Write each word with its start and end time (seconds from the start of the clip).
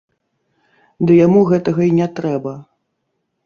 Ды 1.09 1.19
яму 1.25 1.39
гэтага 1.51 1.81
й 1.89 1.95
не 2.01 2.07
трэба. 2.21 2.59